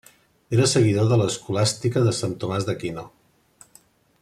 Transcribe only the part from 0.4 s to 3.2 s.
Era seguidor de l'escolàstica de Sant Tomàs d'Aquino.